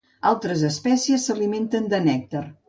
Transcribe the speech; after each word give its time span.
Altres 0.29 0.63
espècies 0.69 1.27
s'alimenten 1.29 1.91
de 1.93 2.01
nèctar. 2.09 2.43